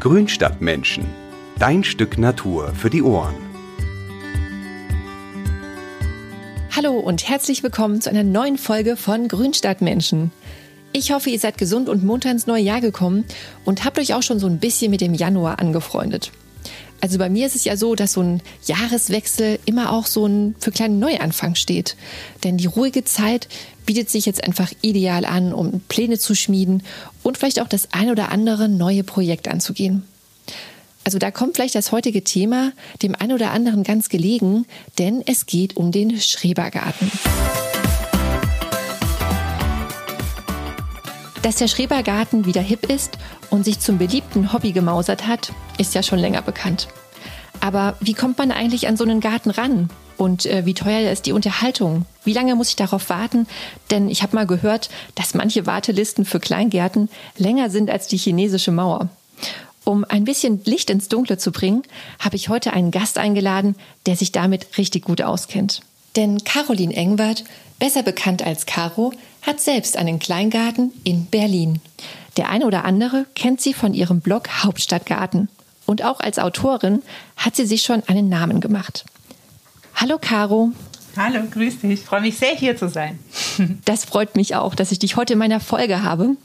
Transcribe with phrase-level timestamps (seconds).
[0.00, 1.04] Grünstadtmenschen.
[1.58, 3.34] Dein Stück Natur für die Ohren.
[6.74, 10.30] Hallo und herzlich willkommen zu einer neuen Folge von Grünstadtmenschen.
[10.94, 13.26] Ich hoffe, ihr seid gesund und munter ins neue Jahr gekommen
[13.66, 16.32] und habt euch auch schon so ein bisschen mit dem Januar angefreundet.
[17.00, 20.54] Also bei mir ist es ja so, dass so ein Jahreswechsel immer auch so ein
[20.58, 21.96] für kleinen Neuanfang steht.
[22.44, 23.48] Denn die ruhige Zeit
[23.86, 26.82] bietet sich jetzt einfach ideal an, um Pläne zu schmieden
[27.22, 30.04] und vielleicht auch das ein oder andere neue Projekt anzugehen.
[31.02, 32.72] Also da kommt vielleicht das heutige Thema
[33.02, 34.66] dem einen oder anderen ganz gelegen,
[34.98, 37.10] denn es geht um den Schrebergarten.
[41.42, 43.16] Dass der Schrebergarten wieder hip ist
[43.50, 46.88] und sich zum beliebten Hobby gemausert hat, ist ja schon länger bekannt.
[47.60, 49.90] Aber wie kommt man eigentlich an so einen Garten ran?
[50.16, 52.04] Und äh, wie teuer ist die Unterhaltung?
[52.24, 53.46] Wie lange muss ich darauf warten?
[53.90, 58.70] Denn ich habe mal gehört, dass manche Wartelisten für Kleingärten länger sind als die chinesische
[58.70, 59.08] Mauer.
[59.84, 61.82] Um ein bisschen Licht ins Dunkle zu bringen,
[62.18, 63.76] habe ich heute einen Gast eingeladen,
[64.06, 65.80] der sich damit richtig gut auskennt.
[66.16, 67.44] Denn Caroline Engwart,
[67.78, 71.80] besser bekannt als Caro, hat selbst einen Kleingarten in Berlin.
[72.36, 75.48] Der eine oder andere kennt sie von ihrem Blog Hauptstadtgarten.
[75.86, 77.02] Und auch als Autorin
[77.36, 79.04] hat sie sich schon einen Namen gemacht.
[79.96, 80.70] Hallo Caro.
[81.16, 81.90] Hallo, grüß dich.
[81.90, 83.18] Ich freue mich sehr, hier zu sein.
[83.84, 86.36] Das freut mich auch, dass ich dich heute in meiner Folge habe.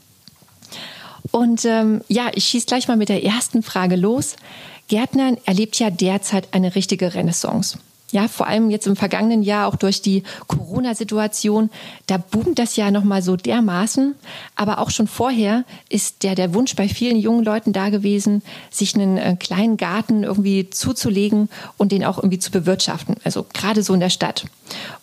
[1.30, 4.36] Und ähm, ja, ich schieße gleich mal mit der ersten Frage los.
[4.88, 7.78] Gärtnern erlebt ja derzeit eine richtige Renaissance
[8.16, 11.68] ja, vor allem jetzt im vergangenen Jahr auch durch die Corona-Situation,
[12.06, 14.14] da boomt das ja nochmal so dermaßen.
[14.54, 18.94] Aber auch schon vorher ist der, der Wunsch bei vielen jungen Leuten da gewesen, sich
[18.94, 23.16] einen äh, kleinen Garten irgendwie zuzulegen und den auch irgendwie zu bewirtschaften.
[23.22, 24.46] Also gerade so in der Stadt.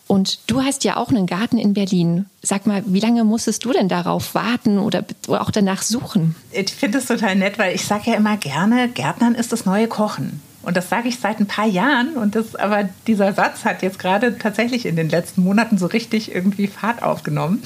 [0.08, 2.26] Und du hast ja auch einen Garten in Berlin.
[2.42, 6.34] Sag mal, wie lange musstest du denn darauf warten oder, oder auch danach suchen?
[6.50, 9.86] Ich finde es total nett, weil ich sage ja immer gerne, Gärtnern ist das neue
[9.86, 10.42] Kochen.
[10.64, 12.16] Und das sage ich seit ein paar Jahren.
[12.16, 16.34] Und das, aber dieser Satz hat jetzt gerade tatsächlich in den letzten Monaten so richtig
[16.34, 17.62] irgendwie Fahrt aufgenommen.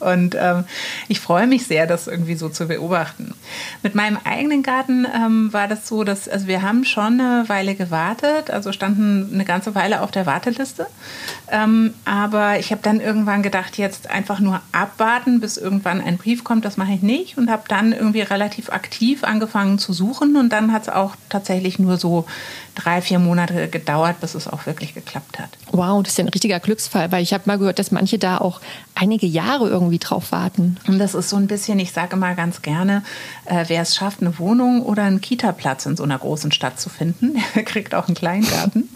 [0.00, 0.64] Und ähm,
[1.08, 3.34] ich freue mich sehr, das irgendwie so zu beobachten.
[3.82, 7.74] Mit meinem eigenen Garten ähm, war das so, dass also wir haben schon eine Weile
[7.74, 10.86] gewartet, also standen eine ganze Weile auf der Warteliste.
[11.50, 16.44] Ähm, aber ich habe dann irgendwann gedacht, jetzt einfach nur abwarten, bis irgendwann ein Brief
[16.44, 17.38] kommt, das mache ich nicht.
[17.38, 20.36] Und habe dann irgendwie relativ aktiv angefangen zu suchen.
[20.36, 22.26] Und dann hat es auch tatsächlich nur so
[22.74, 25.50] drei, vier Monate gedauert, bis es auch wirklich geklappt hat.
[25.72, 28.38] Wow, das ist ja ein richtiger Glücksfall, weil ich habe mal gehört, dass manche da
[28.38, 28.60] auch
[28.94, 30.76] einige Jahre irgendwie drauf warten.
[30.86, 33.02] Und das ist so ein bisschen, ich sage immer ganz gerne,
[33.44, 36.88] äh, wer es schafft, eine Wohnung oder einen Kita-Platz in so einer großen Stadt zu
[36.88, 38.88] finden, der kriegt auch einen Kleingarten.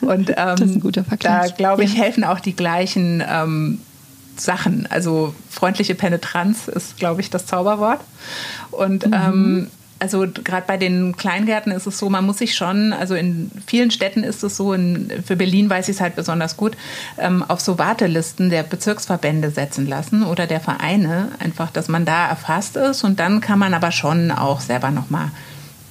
[0.00, 1.50] Und ähm, das ist ein guter Vergleich.
[1.50, 2.02] da glaube ich, ja.
[2.02, 3.80] helfen auch die gleichen ähm,
[4.36, 4.86] Sachen.
[4.90, 8.00] Also freundliche Penetranz ist, glaube ich, das Zauberwort.
[8.70, 9.12] Und mhm.
[9.12, 13.50] ähm, also gerade bei den Kleingärten ist es so, man muss sich schon, also in
[13.66, 16.76] vielen Städten ist es so, in, für Berlin weiß ich es halt besonders gut,
[17.18, 22.28] ähm, auf so Wartelisten der Bezirksverbände setzen lassen oder der Vereine, einfach, dass man da
[22.28, 25.30] erfasst ist und dann kann man aber schon auch selber nochmal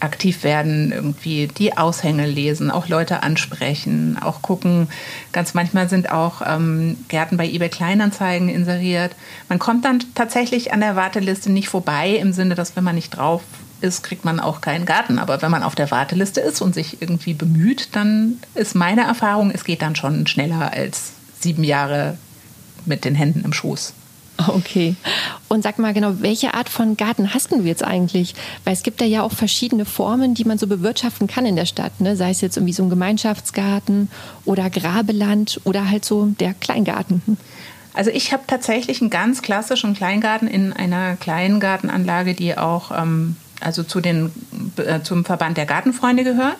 [0.01, 4.87] aktiv werden, irgendwie die Aushänge lesen, auch Leute ansprechen, auch gucken.
[5.31, 9.15] Ganz manchmal sind auch ähm, Gärten bei eBay Kleinanzeigen inseriert.
[9.49, 13.11] Man kommt dann tatsächlich an der Warteliste nicht vorbei, im Sinne, dass wenn man nicht
[13.11, 13.41] drauf
[13.81, 15.19] ist, kriegt man auch keinen Garten.
[15.19, 19.51] Aber wenn man auf der Warteliste ist und sich irgendwie bemüht, dann ist meine Erfahrung,
[19.51, 22.17] es geht dann schon schneller als sieben Jahre
[22.85, 23.93] mit den Händen im Schoß.
[24.47, 24.95] Okay.
[25.47, 28.35] Und sag mal genau, welche Art von Garten hast du jetzt eigentlich?
[28.63, 31.65] Weil es gibt da ja auch verschiedene Formen, die man so bewirtschaften kann in der
[31.65, 32.01] Stadt.
[32.01, 32.15] Ne?
[32.15, 34.09] Sei es jetzt irgendwie so ein Gemeinschaftsgarten
[34.43, 37.37] oder Grabeland oder halt so der Kleingarten.
[37.93, 43.83] Also ich habe tatsächlich einen ganz klassischen Kleingarten in einer Kleingartenanlage, die auch ähm, also
[43.83, 44.31] zu den,
[44.77, 46.57] äh, zum Verband der Gartenfreunde gehört.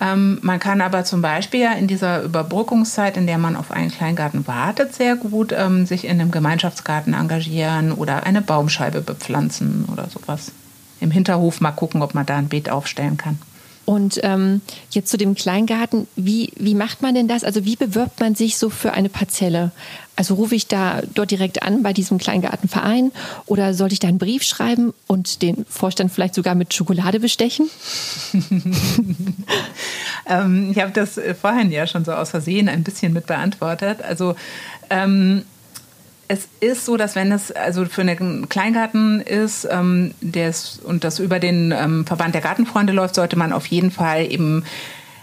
[0.00, 3.90] Ähm, man kann aber zum Beispiel ja in dieser Überbrückungszeit, in der man auf einen
[3.90, 10.08] Kleingarten wartet, sehr gut ähm, sich in einem Gemeinschaftsgarten engagieren oder eine Baumscheibe bepflanzen oder
[10.08, 10.52] sowas.
[11.00, 13.38] Im Hinterhof mal gucken, ob man da ein Beet aufstellen kann.
[13.84, 14.60] Und ähm,
[14.90, 17.42] jetzt zu dem Kleingarten, wie, wie macht man denn das?
[17.42, 19.72] Also wie bewirbt man sich so für eine Parzelle?
[20.16, 23.10] Also rufe ich da dort direkt an bei diesem Kleingartenverein
[23.46, 27.70] oder sollte ich da einen Brief schreiben und den Vorstand vielleicht sogar mit Schokolade bestechen?
[30.26, 34.02] ähm, ich habe das vorhin ja schon so aus Versehen ein bisschen mit beantwortet.
[34.02, 34.34] Also
[34.90, 35.44] ähm,
[36.30, 41.02] es ist so, dass wenn es also für einen Kleingarten ist, ähm, der ist und
[41.02, 44.64] das über den ähm, Verband der Gartenfreunde läuft, sollte man auf jeden Fall eben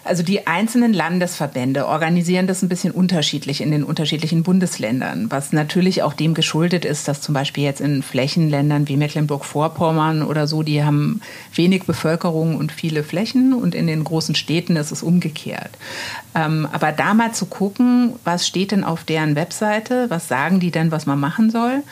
[0.07, 6.03] Also die einzelnen Landesverbände organisieren das ein bisschen unterschiedlich in den unterschiedlichen Bundesländern, was natürlich
[6.03, 10.83] auch dem geschuldet ist, dass zum Beispiel jetzt in Flächenländern wie Mecklenburg-Vorpommern oder so, die
[10.83, 11.21] haben
[11.53, 15.71] wenig Bevölkerung und viele Flächen und in den großen Städten ist es umgekehrt.
[16.35, 20.71] Ähm, aber da mal zu gucken, was steht denn auf deren Webseite, was sagen die
[20.71, 21.83] denn, was man machen soll.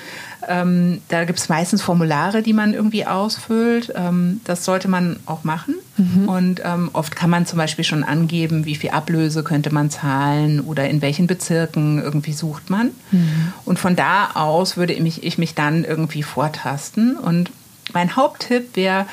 [0.48, 3.92] Ähm, da gibt es meistens Formulare, die man irgendwie ausfüllt.
[3.96, 5.76] Ähm, das sollte man auch machen.
[5.98, 6.30] Mhm.
[6.30, 10.60] Und ähm, oft kann man zum Beispiel schon angeben, wie viel Ablöse könnte man zahlen
[10.60, 12.92] oder in welchen Bezirken irgendwie sucht man.
[13.12, 13.54] Mhm.
[13.66, 17.18] Und von da aus würde ich mich, ich mich dann irgendwie vortasten.
[17.18, 17.52] Und
[17.94, 19.06] mein Haupttipp wäre,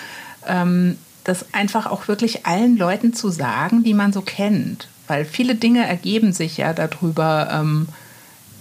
[0.46, 4.88] ähm, das einfach auch wirklich allen Leuten zu sagen, die man so kennt.
[5.06, 7.88] Weil viele Dinge ergeben sich ja darüber, ähm,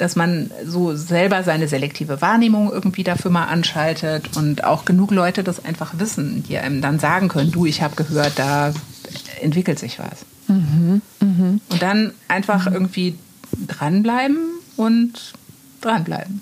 [0.02, 5.44] dass man so selber seine selektive Wahrnehmung irgendwie dafür mal anschaltet und auch genug Leute
[5.44, 8.74] das einfach wissen, die einem dann sagen können, du, ich habe gehört, da
[9.42, 10.26] entwickelt sich was.
[10.48, 11.60] Mhm, mh.
[11.70, 13.16] Und dann einfach irgendwie
[13.68, 14.40] dranbleiben
[14.76, 15.34] und
[15.82, 16.42] dranbleiben.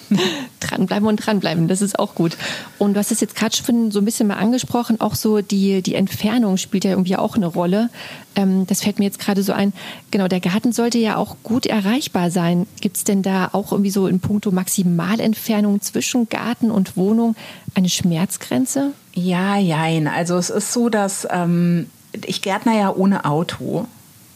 [0.60, 2.36] dranbleiben und dranbleiben, das ist auch gut.
[2.78, 5.82] Und du hast es jetzt gerade schon so ein bisschen mal angesprochen, auch so die,
[5.82, 7.90] die Entfernung spielt ja irgendwie auch eine Rolle.
[8.36, 9.72] Ähm, das fällt mir jetzt gerade so ein.
[10.10, 12.66] Genau, der Garten sollte ja auch gut erreichbar sein.
[12.80, 17.36] Gibt es denn da auch irgendwie so in puncto Maximalentfernung zwischen Garten und Wohnung
[17.74, 18.92] eine Schmerzgrenze?
[19.14, 20.06] Ja, jein.
[20.06, 21.86] Also es ist so, dass ähm,
[22.24, 23.86] ich Gärtner ja ohne Auto.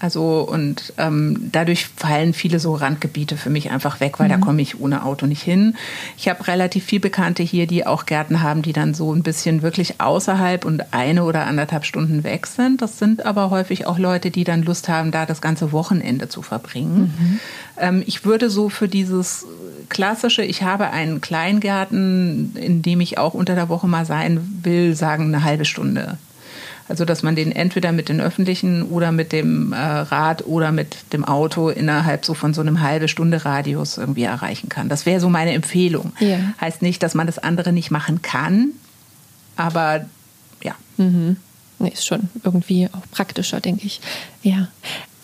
[0.00, 4.32] Also und ähm, dadurch fallen viele so Randgebiete für mich einfach weg, weil mhm.
[4.32, 5.76] da komme ich ohne Auto nicht hin.
[6.18, 9.62] Ich habe relativ viel Bekannte hier, die auch Gärten haben, die dann so ein bisschen
[9.62, 12.82] wirklich außerhalb und eine oder anderthalb Stunden weg sind.
[12.82, 16.42] Das sind aber häufig auch Leute, die dann Lust haben, da das ganze Wochenende zu
[16.42, 17.14] verbringen.
[17.16, 17.40] Mhm.
[17.78, 19.46] Ähm, ich würde so für dieses
[19.88, 24.94] klassische, ich habe einen Kleingarten, in dem ich auch unter der Woche mal sein will,
[24.96, 26.18] sagen eine halbe Stunde.
[26.88, 31.12] Also dass man den entweder mit den öffentlichen oder mit dem äh, Rad oder mit
[31.12, 34.88] dem Auto innerhalb so von so einem halbe Stunde Radius irgendwie erreichen kann.
[34.88, 36.12] Das wäre so meine Empfehlung.
[36.20, 36.38] Ja.
[36.60, 38.70] Heißt nicht, dass man das andere nicht machen kann,
[39.56, 40.04] aber
[40.62, 40.74] ja.
[40.98, 41.36] Mhm.
[41.78, 44.00] Nee, ist schon irgendwie auch praktischer, denke ich.
[44.42, 44.68] Ja.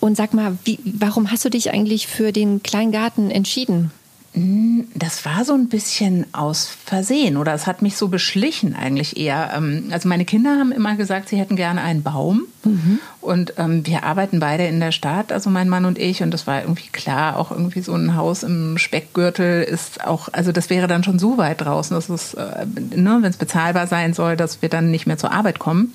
[0.01, 3.93] Und sag mal, wie, warum hast du dich eigentlich für den Kleingarten entschieden?
[4.33, 9.17] Hm, das war so ein bisschen aus Versehen oder es hat mich so beschlichen eigentlich
[9.17, 9.53] eher.
[9.57, 13.01] Ähm, also meine Kinder haben immer gesagt, sie hätten gerne einen Baum mhm.
[13.21, 16.47] und ähm, wir arbeiten beide in der Stadt, also mein Mann und ich und das
[16.47, 20.87] war irgendwie klar, auch irgendwie so ein Haus im Speckgürtel ist auch, also das wäre
[20.87, 24.63] dann schon so weit draußen, dass es, äh, ne, wenn es bezahlbar sein soll, dass
[24.63, 25.93] wir dann nicht mehr zur Arbeit kommen.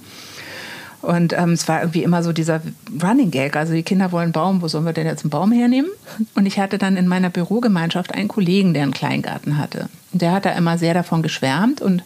[1.06, 2.62] Und ähm, es war irgendwie immer so dieser
[3.02, 3.56] Running Gag.
[3.56, 5.92] Also die Kinder wollen einen Baum, wo sollen wir denn jetzt einen Baum hernehmen?
[6.34, 9.90] Und ich hatte dann in meiner Bürogemeinschaft einen Kollegen, der einen Kleingarten hatte.
[10.12, 12.04] Und der hat da immer sehr davon geschwärmt und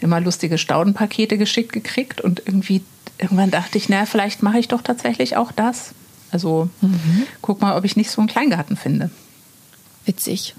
[0.00, 2.20] immer lustige Staudenpakete geschickt gekriegt.
[2.20, 2.82] Und irgendwie,
[3.18, 5.92] irgendwann dachte ich, na, vielleicht mache ich doch tatsächlich auch das.
[6.32, 7.24] Also mhm.
[7.40, 9.10] guck mal, ob ich nicht so einen Kleingarten finde.
[10.06, 10.54] Witzig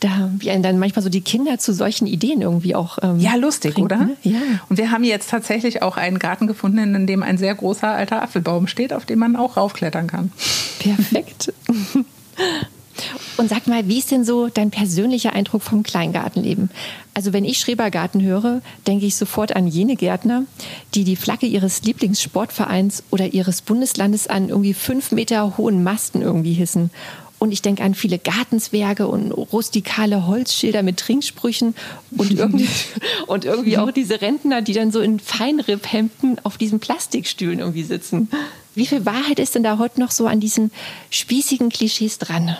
[0.00, 2.98] da, wie einen dann manchmal so die Kinder zu solchen Ideen irgendwie auch.
[3.02, 4.04] Ähm, ja, lustig, bringt, oder?
[4.04, 4.16] Ne?
[4.22, 4.38] Ja.
[4.68, 8.22] Und wir haben jetzt tatsächlich auch einen Garten gefunden, in dem ein sehr großer alter
[8.22, 10.32] Apfelbaum steht, auf dem man auch raufklettern kann.
[10.78, 11.52] Perfekt.
[13.36, 16.70] Und sag mal, wie ist denn so dein persönlicher Eindruck vom Kleingartenleben?
[17.14, 20.44] Also wenn ich Schrebergarten höre, denke ich sofort an jene Gärtner,
[20.94, 26.52] die die Flagge ihres Lieblingssportvereins oder ihres Bundeslandes an irgendwie fünf Meter hohen Masten irgendwie
[26.52, 26.90] hissen
[27.44, 31.74] und ich denke an viele Gartenzwerge und rustikale Holzschilder mit Trinksprüchen
[32.16, 32.68] und irgendwie,
[33.26, 38.28] und irgendwie auch diese Rentner, die dann so in Feinripphemden auf diesen Plastikstühlen irgendwie sitzen.
[38.74, 40.72] Wie viel Wahrheit ist denn da heute noch so an diesen
[41.10, 42.56] spießigen Klischees dran?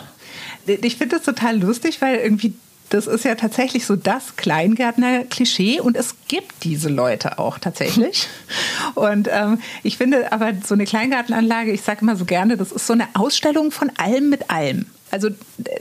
[0.67, 2.53] Ich finde das total lustig, weil irgendwie
[2.89, 8.27] das ist ja tatsächlich so das Kleingärtner-Klischee und es gibt diese Leute auch tatsächlich.
[8.95, 12.87] Und ähm, ich finde aber so eine Kleingartenanlage, ich sage immer so gerne, das ist
[12.87, 14.85] so eine Ausstellung von allem mit allem.
[15.11, 15.29] Also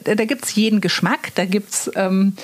[0.05, 2.37] da, da gibt es jeden Geschmack, da gibt es ähm,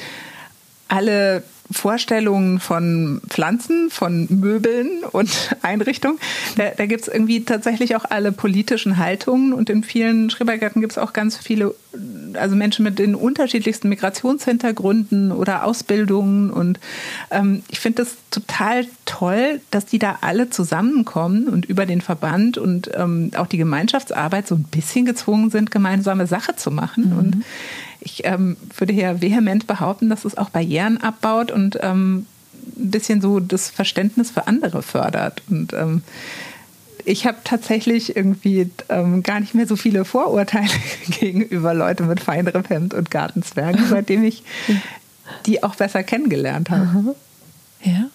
[0.88, 6.18] alle Vorstellungen von Pflanzen, von Möbeln und Einrichtungen.
[6.56, 10.92] Da, da gibt es irgendwie tatsächlich auch alle politischen Haltungen und in vielen Schrebergärten gibt
[10.92, 11.74] es auch ganz viele,
[12.34, 16.50] also Menschen mit den unterschiedlichsten Migrationshintergründen oder Ausbildungen.
[16.50, 16.80] Und
[17.30, 22.58] ähm, ich finde das total toll, dass die da alle zusammenkommen und über den Verband
[22.58, 27.10] und ähm, auch die Gemeinschaftsarbeit so ein bisschen gezwungen sind, gemeinsame Sache zu machen.
[27.10, 27.18] Mhm.
[27.18, 27.44] Und
[28.00, 32.26] ich ähm, würde hier vehement behaupten, dass es auch Barrieren abbaut und ähm,
[32.76, 35.42] ein bisschen so das Verständnis für andere fördert.
[35.50, 36.02] Und ähm,
[37.04, 40.71] ich habe tatsächlich irgendwie ähm, gar nicht mehr so viele Vorurteile
[41.21, 44.42] gegenüber Leuten mit feinerem Hemd und Gartenzwergen, seitdem ich
[45.47, 47.14] die auch besser kennengelernt habe.
[47.83, 48.07] Ja.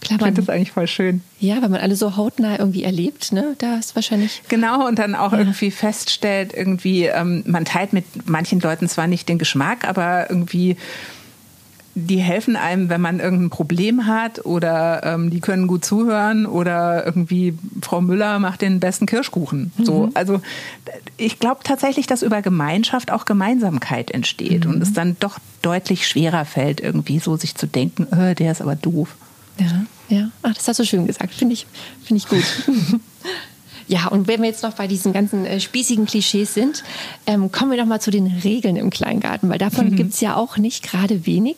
[0.00, 1.22] Klar, ich finde das eigentlich voll schön.
[1.38, 3.54] Ja, weil man alle so hautnah irgendwie erlebt, ne?
[3.58, 4.42] Da ist wahrscheinlich.
[4.48, 5.38] Genau, und dann auch ja.
[5.38, 10.76] irgendwie feststellt, irgendwie, ähm, man teilt mit manchen Leuten zwar nicht den Geschmack, aber irgendwie
[11.94, 17.04] die helfen einem, wenn man irgendein Problem hat oder ähm, die können gut zuhören oder
[17.04, 19.72] irgendwie Frau Müller macht den besten Kirschkuchen.
[19.76, 19.84] Mhm.
[19.84, 20.40] So, also
[21.16, 24.74] ich glaube tatsächlich, dass über Gemeinschaft auch Gemeinsamkeit entsteht mhm.
[24.74, 28.62] und es dann doch deutlich schwerer fällt, irgendwie so sich zu denken, äh, der ist
[28.62, 29.16] aber doof.
[29.60, 30.30] Ja, ja.
[30.42, 31.32] Ach, das hast du schön gesagt.
[31.34, 31.66] Finde ich,
[32.02, 32.44] finde ich gut.
[33.90, 36.84] Ja, und wenn wir jetzt noch bei diesen ganzen äh, spießigen Klischees sind,
[37.26, 39.96] ähm, kommen wir noch mal zu den Regeln im Kleingarten, weil davon mhm.
[39.96, 41.56] gibt es ja auch nicht gerade wenig,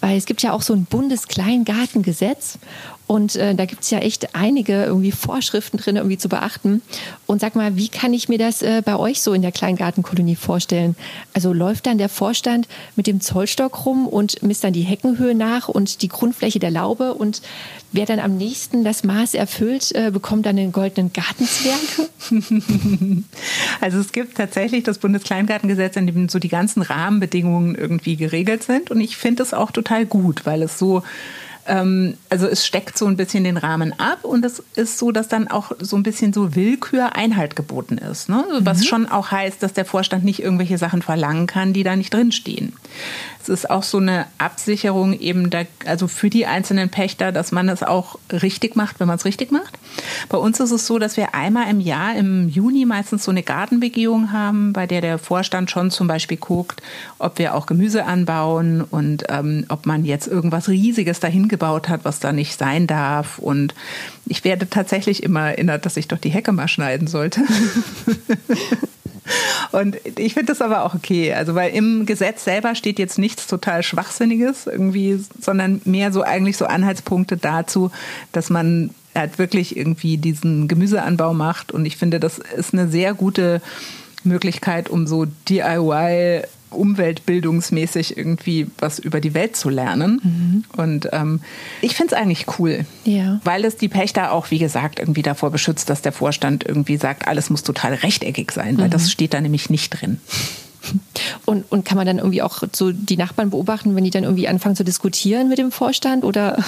[0.00, 2.60] weil es gibt ja auch so ein Bundeskleingartengesetz
[3.06, 6.80] und äh, da gibt es ja echt einige irgendwie Vorschriften drin, irgendwie zu beachten.
[7.26, 10.36] Und sag mal, wie kann ich mir das äh, bei euch so in der Kleingartenkolonie
[10.36, 10.96] vorstellen?
[11.34, 15.68] Also läuft dann der Vorstand mit dem Zollstock rum und misst dann die Heckenhöhe nach
[15.68, 17.42] und die Grundfläche der Laube und
[17.92, 22.08] wer dann am nächsten das Maß erfüllt, äh, bekommt dann den goldenen Gartenzwerg?
[23.80, 28.90] Also es gibt tatsächlich das Bundeskleingartengesetz, in dem so die ganzen Rahmenbedingungen irgendwie geregelt sind.
[28.90, 31.02] Und ich finde es auch total gut, weil es so
[31.66, 35.28] ähm, also es steckt so ein bisschen den Rahmen ab und es ist so, dass
[35.28, 38.28] dann auch so ein bisschen so Willkür Einhalt geboten ist.
[38.28, 38.44] Ne?
[38.60, 38.84] Was mhm.
[38.84, 42.72] schon auch heißt, dass der Vorstand nicht irgendwelche Sachen verlangen kann, die da nicht drinstehen.
[43.42, 47.68] Es ist auch so eine Absicherung eben da, also für die einzelnen Pächter, dass man
[47.68, 49.78] es auch richtig macht, wenn man es richtig macht.
[50.30, 53.42] Bei uns ist es so, dass wir einmal im Jahr im Juni meistens so eine
[53.42, 56.82] Gartenbegehung haben, bei der der Vorstand schon zum Beispiel guckt,
[57.18, 62.04] ob wir auch Gemüse anbauen und ähm, ob man jetzt irgendwas Riesiges dahin gebaut hat,
[62.04, 63.38] was da nicht sein darf.
[63.38, 63.74] Und
[64.26, 67.42] ich werde tatsächlich immer erinnert, dass ich doch die Hecke mal schneiden sollte.
[69.72, 71.32] Und ich finde das aber auch okay.
[71.32, 76.56] Also, weil im Gesetz selber steht jetzt nichts total Schwachsinniges irgendwie, sondern mehr so eigentlich
[76.56, 77.90] so Anhaltspunkte dazu,
[78.32, 81.70] dass man halt wirklich irgendwie diesen Gemüseanbau macht.
[81.72, 83.62] Und ich finde, das ist eine sehr gute
[84.24, 86.42] Möglichkeit, um so DIY
[86.76, 90.20] umweltbildungsmäßig irgendwie was über die Welt zu lernen.
[90.22, 90.64] Mhm.
[90.76, 91.40] Und ähm,
[91.80, 93.40] ich finde es eigentlich cool, ja.
[93.44, 97.28] weil es die Pächter auch, wie gesagt, irgendwie davor beschützt, dass der Vorstand irgendwie sagt,
[97.28, 98.92] alles muss total rechteckig sein, weil mhm.
[98.92, 100.20] das steht da nämlich nicht drin.
[101.46, 104.48] Und, und kann man dann irgendwie auch so die Nachbarn beobachten, wenn die dann irgendwie
[104.48, 106.62] anfangen zu diskutieren mit dem Vorstand oder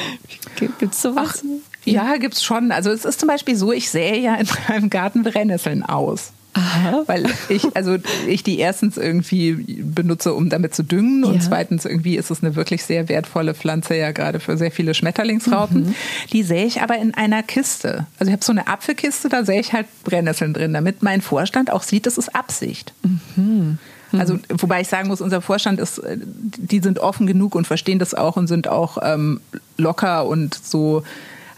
[0.56, 1.42] gibt es sowas?
[1.42, 2.72] Ach, ja, gibt es schon.
[2.72, 6.32] Also es ist zum Beispiel so, ich sähe ja in meinem Garten Brennnesseln aus.
[6.56, 7.02] Aha.
[7.06, 7.96] Weil ich, also
[8.26, 11.30] ich die erstens irgendwie benutze, um damit zu düngen ja.
[11.30, 14.94] und zweitens irgendwie ist es eine wirklich sehr wertvolle Pflanze ja gerade für sehr viele
[14.94, 15.86] Schmetterlingsraupen.
[15.86, 15.94] Mhm.
[16.32, 18.06] Die sähe ich aber in einer Kiste.
[18.18, 21.70] Also ich habe so eine Apfelkiste, da sähe ich halt Brennnesseln drin, damit mein Vorstand
[21.70, 22.92] auch sieht, das ist Absicht.
[23.36, 23.78] Mhm.
[24.12, 28.14] Also, wobei ich sagen muss, unser Vorstand ist, die sind offen genug und verstehen das
[28.14, 29.40] auch und sind auch ähm,
[29.76, 31.02] locker und so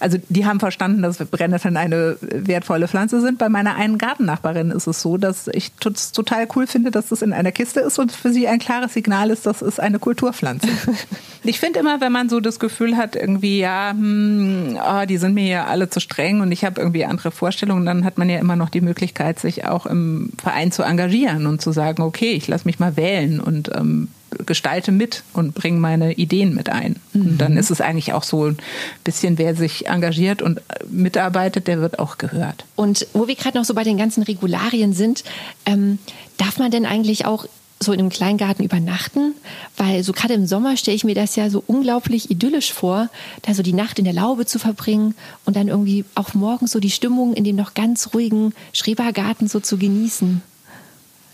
[0.01, 3.39] also die haben verstanden, dass Brennnesseln eine wertvolle Pflanze sind.
[3.39, 7.23] Bei meiner einen Gartennachbarin ist es so, dass ich es total cool finde, dass das
[7.23, 10.69] in einer Kiste ist und für sie ein klares Signal ist, das ist eine Kulturpflanze.
[11.45, 15.35] ich finde immer, wenn man so das Gefühl hat, irgendwie, ja, hm, oh, die sind
[15.35, 18.39] mir ja alle zu streng und ich habe irgendwie andere Vorstellungen, dann hat man ja
[18.39, 22.47] immer noch die Möglichkeit, sich auch im Verein zu engagieren und zu sagen, okay, ich
[22.47, 24.09] lasse mich mal wählen und ähm,
[24.47, 26.97] gestalte mit und bringe meine Ideen mit ein.
[27.13, 27.23] Mhm.
[27.23, 28.59] Und dann ist es eigentlich auch so ein
[29.05, 32.65] bisschen, wer sich engagiert und mitarbeitet, der wird auch gehört.
[32.77, 35.25] Und wo wir gerade noch so bei den ganzen Regularien sind,
[35.67, 35.99] ähm,
[36.37, 37.47] darf man denn eigentlich auch
[37.81, 39.35] so in einem Kleingarten übernachten?
[39.77, 43.09] Weil so gerade im Sommer stelle ich mir das ja so unglaublich idyllisch vor,
[43.43, 46.81] da so die Nacht in der Laube zu verbringen und dann irgendwie auch morgens so
[46.81, 50.43] die Stimmung in dem noch ganz ruhigen Schrebergarten so zu genießen.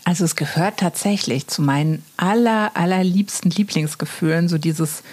[0.05, 5.03] Also es gehört tatsächlich zu meinen aller, allerliebsten Lieblingsgefühlen, so dieses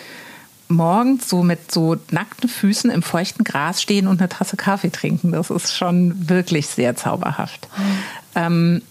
[0.69, 5.33] morgens so mit so nackten Füßen im feuchten Gras stehen und eine Tasse Kaffee trinken.
[5.33, 7.69] Das ist schon wirklich sehr zauberhaft.
[8.35, 8.83] Ähm,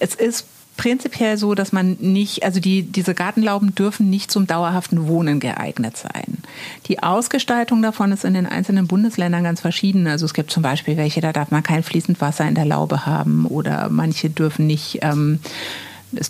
[0.00, 0.46] es ist
[0.76, 5.96] prinzipiell so, dass man nicht, also die, diese Gartenlauben dürfen nicht zum dauerhaften Wohnen geeignet
[5.96, 6.38] sein.
[6.86, 10.06] Die Ausgestaltung davon ist in den einzelnen Bundesländern ganz verschieden.
[10.06, 13.06] Also es gibt zum Beispiel welche, da darf man kein fließend Wasser in der Laube
[13.06, 15.40] haben oder manche dürfen nicht ähm,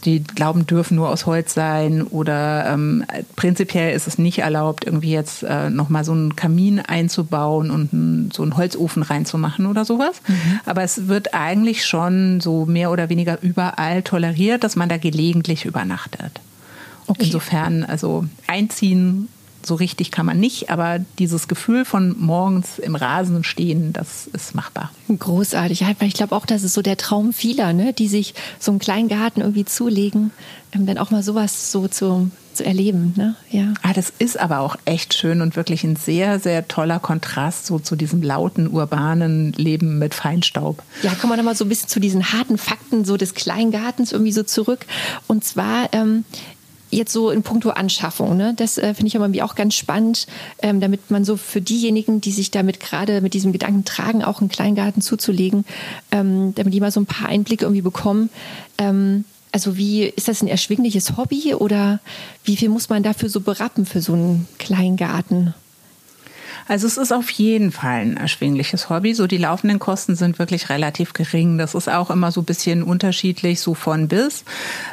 [0.04, 3.04] die Glauben dürfen nur aus Holz sein oder ähm,
[3.36, 8.30] prinzipiell ist es nicht erlaubt, irgendwie jetzt äh, nochmal so einen Kamin einzubauen und ein,
[8.32, 10.20] so einen Holzofen reinzumachen oder sowas.
[10.26, 10.60] Mhm.
[10.64, 15.64] Aber es wird eigentlich schon so mehr oder weniger überall toleriert, dass man da gelegentlich
[15.64, 16.40] übernachtet.
[17.06, 17.24] Okay.
[17.24, 19.28] Insofern, also einziehen
[19.66, 24.54] so richtig kann man nicht, aber dieses Gefühl von morgens im Rasen stehen, das ist
[24.54, 24.90] machbar.
[25.16, 25.84] Großartig.
[26.00, 27.92] Ich glaube auch, das ist so der Traum vieler, ne?
[27.92, 30.30] die sich so einen kleinen Garten irgendwie zulegen,
[30.72, 33.14] ähm, dann auch mal sowas so zu zu erleben.
[33.16, 33.34] Ne?
[33.50, 33.74] Ja.
[33.82, 37.78] Ah, das ist aber auch echt schön und wirklich ein sehr, sehr toller Kontrast so
[37.78, 40.82] zu diesem lauten, urbanen Leben mit Feinstaub.
[41.02, 44.32] Ja, kommen wir nochmal so ein bisschen zu diesen harten Fakten so des Kleingartens irgendwie
[44.32, 44.86] so zurück.
[45.26, 46.24] Und zwar ähm,
[46.96, 48.54] jetzt so in puncto Anschaffung, ne?
[48.56, 50.26] das äh, finde ich aber auch ganz spannend,
[50.62, 54.40] ähm, damit man so für diejenigen, die sich damit gerade mit diesem Gedanken tragen, auch
[54.40, 55.64] einen Kleingarten zuzulegen,
[56.10, 58.30] ähm, damit die mal so ein paar Einblicke irgendwie bekommen.
[58.78, 62.00] Ähm, also wie ist das ein erschwingliches Hobby oder
[62.44, 65.54] wie viel muss man dafür so berappen für so einen Kleingarten?
[66.66, 69.14] Also es ist auf jeden Fall ein erschwingliches Hobby.
[69.14, 71.58] So die laufenden Kosten sind wirklich relativ gering.
[71.58, 74.44] Das ist auch immer so ein bisschen unterschiedlich, so von bis.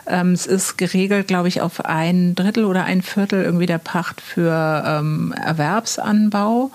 [0.06, 4.20] Ähm, es ist geregelt, glaube ich, auf ein Drittel oder ein Viertel irgendwie der Pacht
[4.20, 6.72] für ähm, Erwerbsanbau.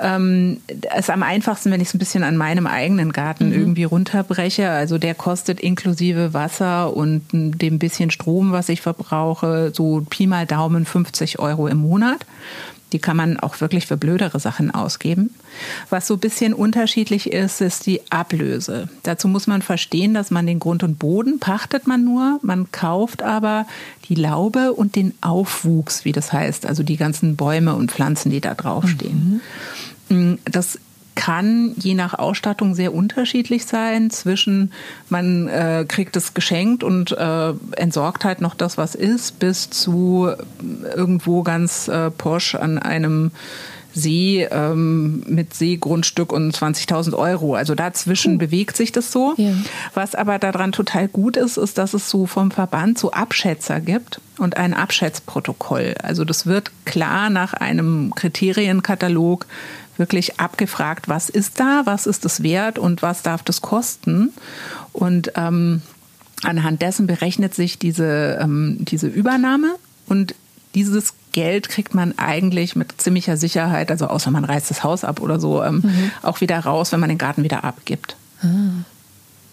[0.00, 0.60] Ähm,
[0.96, 3.54] ist am einfachsten, wenn ich es ein bisschen an meinem eigenen Garten mhm.
[3.54, 4.70] irgendwie runterbreche.
[4.70, 10.46] Also der kostet inklusive Wasser und dem bisschen Strom, was ich verbrauche, so Pi mal
[10.46, 12.24] Daumen 50 Euro im Monat.
[12.92, 15.34] Die kann man auch wirklich für blödere Sachen ausgeben.
[15.90, 18.88] Was so ein bisschen unterschiedlich ist, ist die Ablöse.
[19.02, 23.22] Dazu muss man verstehen, dass man den Grund und Boden pachtet man nur, man kauft
[23.22, 23.66] aber
[24.08, 28.40] die Laube und den Aufwuchs, wie das heißt, also die ganzen Bäume und Pflanzen, die
[28.40, 29.42] da draufstehen.
[30.08, 30.38] Mhm.
[30.44, 30.78] Das
[31.18, 34.08] kann je nach Ausstattung sehr unterschiedlich sein.
[34.10, 34.72] Zwischen
[35.08, 40.30] man äh, kriegt es geschenkt und äh, entsorgt halt noch das, was ist, bis zu
[40.94, 43.32] irgendwo ganz äh, posch an einem
[43.94, 47.56] See ähm, mit Seegrundstück und 20.000 Euro.
[47.56, 48.38] Also dazwischen uh.
[48.38, 49.34] bewegt sich das so.
[49.38, 49.54] Ja.
[49.94, 54.20] Was aber daran total gut ist, ist, dass es so vom Verband so Abschätzer gibt
[54.38, 55.94] und ein Abschätzprotokoll.
[56.00, 59.46] Also das wird klar nach einem Kriterienkatalog
[59.98, 64.32] wirklich abgefragt, was ist da, was ist das wert und was darf das kosten.
[64.92, 65.82] Und ähm,
[66.42, 69.74] anhand dessen berechnet sich diese, ähm, diese Übernahme
[70.06, 70.34] und
[70.74, 75.20] dieses Geld kriegt man eigentlich mit ziemlicher Sicherheit, also außer man reißt das Haus ab
[75.20, 76.10] oder so, ähm, mhm.
[76.22, 78.16] auch wieder raus, wenn man den Garten wieder abgibt.
[78.42, 78.46] Ah.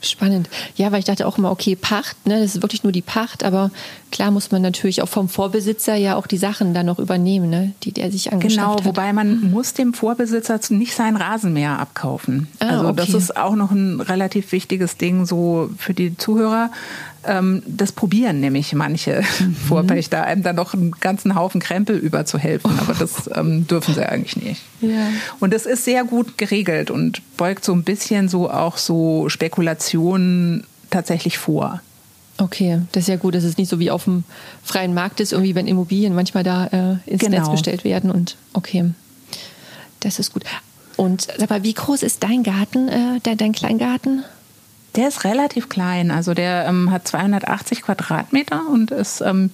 [0.02, 0.50] Spannend.
[0.76, 3.44] Ja, weil ich dachte auch immer, okay, Pacht, ne, das ist wirklich nur die Pacht,
[3.44, 3.72] aber
[4.12, 7.74] klar muss man natürlich auch vom Vorbesitzer ja auch die Sachen dann noch übernehmen, ne,
[7.84, 8.78] die der sich angeschafft genau, hat.
[8.84, 12.48] Genau, wobei man muss dem Vorbesitzer nicht sein Rasenmäher abkaufen.
[12.60, 12.96] Ah, also okay.
[12.98, 16.72] das ist auch noch ein relativ wichtiges Ding so für die Zuhörer.
[17.26, 19.56] Ähm, das probieren nämlich manche mhm.
[19.56, 22.80] Vorpächter, einem dann noch einen ganzen Haufen Krempel überzuhelfen.
[22.80, 24.62] Aber das ähm, dürfen sie eigentlich nicht.
[24.82, 25.08] Ja.
[25.40, 30.66] Und es ist sehr gut geregelt und beugt so ein bisschen so auch so Spekulationen
[30.90, 31.82] tatsächlich vor.
[32.38, 34.26] Okay, das ist ja gut, dass es nicht so wie auf dem
[34.62, 37.38] freien Markt ist, irgendwie wenn Immobilien manchmal da äh, ins genau.
[37.38, 38.92] Netz gestellt werden und okay,
[40.02, 40.44] das ist gut.
[40.98, 44.24] Und sag mal, wie groß ist dein Garten, äh, dein, dein Kleingarten?
[44.96, 46.12] Der ist relativ klein.
[46.12, 49.52] Also der ähm, hat 280 Quadratmeter und ist ähm,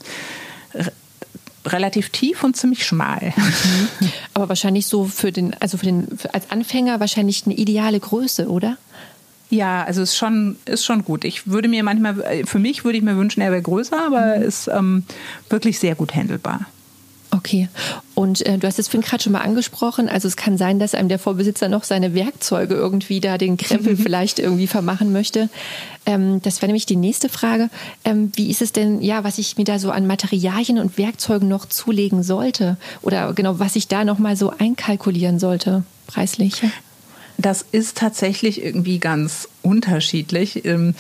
[1.66, 3.34] relativ tief und ziemlich schmal.
[3.36, 4.12] Mhm.
[4.34, 8.50] Aber wahrscheinlich so für den, also für den, für als Anfänger wahrscheinlich eine ideale Größe,
[8.50, 8.78] oder?
[9.50, 11.26] Ja, also ist schon, ist schon gut.
[11.26, 14.38] Ich würde mir manchmal, äh, für mich würde ich mir wünschen, er wäre größer, aber
[14.38, 14.44] mhm.
[14.44, 15.04] ist ähm,
[15.50, 16.62] wirklich sehr gut handelbar.
[17.34, 17.70] Okay.
[18.14, 20.10] Und äh, du hast es vorhin gerade schon mal angesprochen.
[20.10, 23.96] Also es kann sein, dass einem der Vorbesitzer noch seine Werkzeuge irgendwie da den Krempel
[23.98, 25.50] vielleicht irgendwie vermachen möchte.
[26.06, 27.70] Ähm, das wäre nämlich die nächste Frage.
[28.04, 31.48] Ähm, wie ist es denn, ja, was ich mir da so an Materialien und Werkzeugen
[31.48, 32.76] noch zulegen sollte?
[33.02, 36.62] Oder genau, was ich da nochmal so einkalkulieren sollte, preislich?
[37.38, 40.66] Das ist tatsächlich irgendwie ganz unterschiedlich.
[40.66, 40.96] Ähm,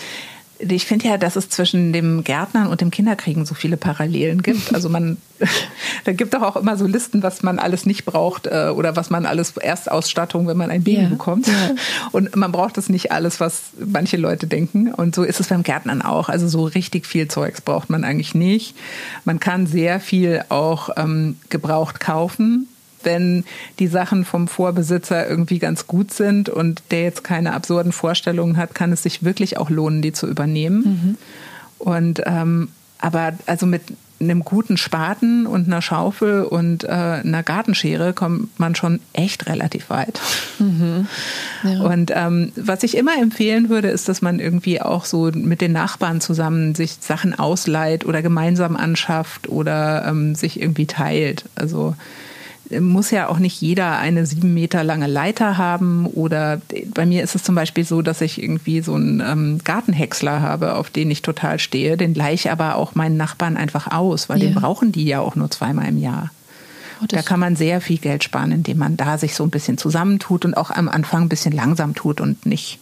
[0.68, 4.74] ich finde ja, dass es zwischen dem Gärtnern und dem Kinderkriegen so viele Parallelen gibt.
[4.74, 5.18] Also man,
[6.06, 9.10] da gibt doch auch immer so Listen, was man alles nicht braucht äh, oder was
[9.10, 11.10] man alles Erstausstattung, wenn man ein Baby ja.
[11.10, 11.48] bekommt.
[11.48, 11.54] Ja.
[12.12, 14.94] Und man braucht das nicht alles, was manche Leute denken.
[14.94, 16.30] Und so ist es beim Gärtnern auch.
[16.30, 18.76] Also so richtig viel Zeugs braucht man eigentlich nicht.
[19.26, 22.68] Man kann sehr viel auch ähm, gebraucht kaufen
[23.04, 23.46] wenn
[23.80, 28.76] die Sachen vom Vorbesitzer irgendwie ganz gut sind und der jetzt keine absurden Vorstellungen hat,
[28.76, 30.84] kann es sich wirklich auch lohnen, die zu übernehmen.
[30.84, 31.18] Mhm.
[31.80, 33.82] Und ähm, aber also mit
[34.22, 39.90] einem guten Spaten und einer Schaufel und äh, einer Gartenschere kommt man schon echt relativ
[39.90, 40.22] weit.
[40.60, 41.08] Mhm.
[41.64, 41.82] Ja.
[41.82, 45.72] Und ähm, was ich immer empfehlen würde, ist, dass man irgendwie auch so mit den
[45.72, 51.46] Nachbarn zusammen sich Sachen ausleiht oder gemeinsam anschafft oder ähm, sich irgendwie teilt.
[51.56, 51.96] Also
[52.80, 56.62] muss ja auch nicht jeder eine sieben Meter lange Leiter haben oder
[56.94, 60.76] bei mir ist es zum Beispiel so, dass ich irgendwie so einen ähm, Gartenhäcksler habe,
[60.76, 61.98] auf den ich total stehe.
[61.98, 64.48] Den leih aber auch meinen Nachbarn einfach aus, weil ja.
[64.48, 66.32] den brauchen die ja auch nur zweimal im Jahr.
[67.02, 69.78] Oh, da kann man sehr viel Geld sparen, indem man da sich so ein bisschen
[69.78, 72.80] zusammentut und auch am Anfang ein bisschen langsam tut und nicht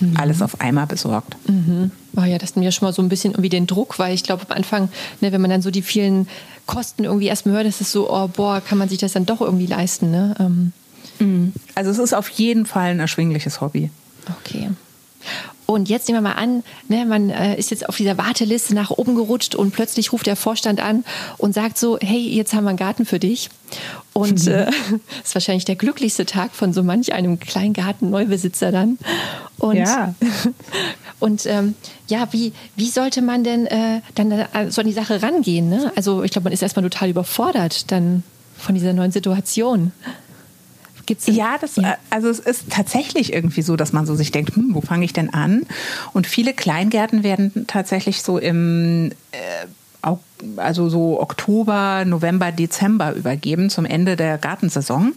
[0.00, 0.16] mhm.
[0.16, 1.36] alles auf einmal besorgt.
[1.48, 1.90] Mhm.
[2.16, 4.22] Oh ja, das nimmt ja schon mal so ein bisschen irgendwie den Druck, weil ich
[4.22, 4.88] glaube am Anfang,
[5.20, 6.28] ne, wenn man dann so die vielen
[6.66, 9.40] Kosten irgendwie erstmal hört, ist es so, oh boah, kann man sich das dann doch
[9.40, 10.10] irgendwie leisten.
[10.10, 10.34] Ne?
[10.38, 10.72] Ähm.
[11.18, 11.52] Mhm.
[11.74, 13.90] Also es ist auf jeden Fall ein erschwingliches Hobby.
[14.40, 14.70] Okay.
[15.72, 18.90] Und jetzt nehmen wir mal an, ne, man äh, ist jetzt auf dieser Warteliste nach
[18.90, 21.04] oben gerutscht und plötzlich ruft der Vorstand an
[21.38, 23.48] und sagt so, hey, jetzt haben wir einen Garten für dich.
[24.12, 24.52] Und mhm.
[24.52, 24.70] äh,
[25.24, 28.98] ist wahrscheinlich der glücklichste Tag von so manch einem Kleingarten-Neubesitzer dann.
[29.58, 30.14] Und, ja.
[31.20, 31.74] Und ähm,
[32.08, 35.68] ja, wie, wie sollte man denn äh, dann äh, so an die Sache rangehen?
[35.70, 35.92] Ne?
[35.94, 38.24] Also ich glaube, man ist erstmal total überfordert dann
[38.58, 39.92] von dieser neuen Situation.
[41.06, 44.54] Gibt's ja, das, ja, also es ist tatsächlich irgendwie so, dass man so sich denkt,
[44.54, 45.66] hm, wo fange ich denn an?
[46.12, 49.66] Und viele Kleingärten werden tatsächlich so im äh,
[50.56, 55.12] also so Oktober, November, Dezember übergeben zum Ende der Gartensaison.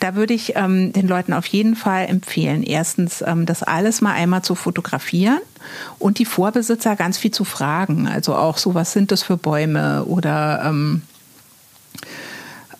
[0.00, 4.12] Da würde ich ähm, den Leuten auf jeden Fall empfehlen, erstens ähm, das alles mal
[4.12, 5.40] einmal zu fotografieren
[5.98, 8.08] und die Vorbesitzer ganz viel zu fragen.
[8.08, 11.02] Also auch so, was sind das für Bäume oder ähm,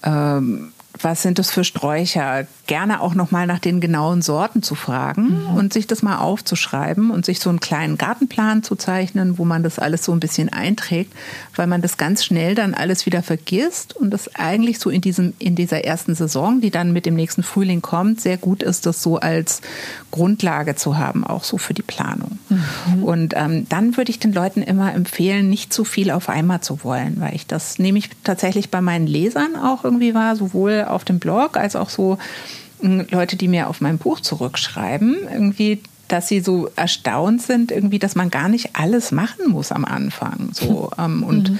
[0.02, 2.46] ähm, was sind das für Sträucher?
[2.66, 5.56] Gerne auch noch mal nach den genauen Sorten zu fragen mhm.
[5.56, 9.62] und sich das mal aufzuschreiben und sich so einen kleinen Gartenplan zu zeichnen, wo man
[9.62, 11.12] das alles so ein bisschen einträgt,
[11.56, 15.34] weil man das ganz schnell dann alles wieder vergisst und das eigentlich so in diesem
[15.38, 19.02] in dieser ersten Saison, die dann mit dem nächsten Frühling kommt, sehr gut ist, das
[19.02, 19.60] so als
[20.10, 22.38] Grundlage zu haben, auch so für die Planung.
[22.48, 23.02] Mhm.
[23.02, 26.84] Und ähm, dann würde ich den Leuten immer empfehlen, nicht zu viel auf einmal zu
[26.84, 31.04] wollen, weil ich das nehme ich tatsächlich bei meinen Lesern auch irgendwie war, sowohl auf
[31.04, 32.18] dem Blog als auch so
[32.80, 35.80] hm, Leute, die mir auf mein Buch zurückschreiben, irgendwie
[36.12, 40.50] dass sie so erstaunt sind, irgendwie, dass man gar nicht alles machen muss am Anfang.
[40.52, 41.58] So, ähm, und mhm.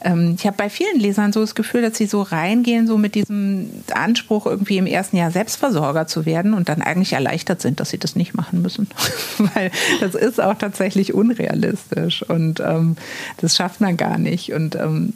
[0.00, 3.14] ähm, ich habe bei vielen Lesern so das Gefühl, dass sie so reingehen, so mit
[3.14, 7.90] diesem Anspruch, irgendwie im ersten Jahr Selbstversorger zu werden und dann eigentlich erleichtert sind, dass
[7.90, 8.88] sie das nicht machen müssen.
[9.54, 12.96] Weil das ist auch tatsächlich unrealistisch und ähm,
[13.36, 14.52] das schafft man gar nicht.
[14.52, 15.12] Und ähm,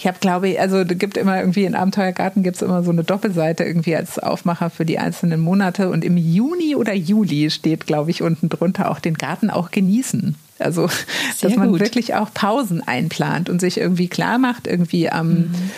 [0.00, 2.90] ich habe, glaube ich, also es gibt immer irgendwie in Abenteuergarten gibt es immer so
[2.90, 5.90] eine Doppelseite irgendwie als Aufmacher für die einzelnen Monate.
[5.90, 10.36] Und im Juni oder Juli steht, glaube ich, unten drunter auch den Garten auch genießen.
[10.58, 10.88] Also,
[11.36, 11.80] Sehr dass man gut.
[11.80, 15.70] wirklich auch Pausen einplant und sich irgendwie klar macht, irgendwie am mhm.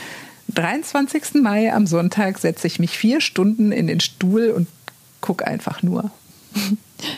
[0.55, 1.43] 23.
[1.43, 4.69] Mai am Sonntag setze ich mich vier Stunden in den Stuhl und
[5.21, 6.13] gucke einfach nur.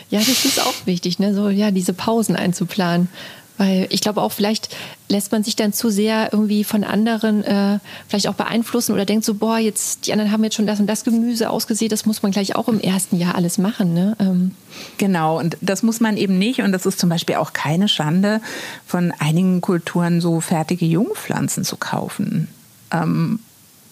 [0.09, 1.35] Ja, das ist auch wichtig, ne?
[1.35, 3.09] So ja, diese Pausen einzuplanen.
[3.57, 4.75] Weil ich glaube auch, vielleicht
[5.07, 9.23] lässt man sich dann zu sehr irgendwie von anderen äh, vielleicht auch beeinflussen oder denkt
[9.23, 12.21] so, boah, jetzt die anderen haben jetzt schon das und das Gemüse ausgesehen, das muss
[12.21, 13.93] man gleich auch im ersten Jahr alles machen.
[13.93, 14.15] Ne?
[14.19, 14.51] Ähm.
[14.97, 16.61] Genau, und das muss man eben nicht.
[16.61, 18.41] Und das ist zum Beispiel auch keine Schande,
[18.85, 22.49] von einigen Kulturen so fertige Jungpflanzen zu kaufen.
[22.91, 23.39] Ähm,